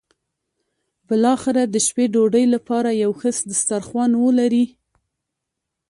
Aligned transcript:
بالاخره 1.07 1.63
د 1.73 1.75
شپې 1.85 2.05
ډوډۍ 2.13 2.45
لپاره 2.55 2.89
یو 3.03 3.11
ښه 3.19 3.29
سترخوان 3.61 4.11
ولري. 4.23 4.65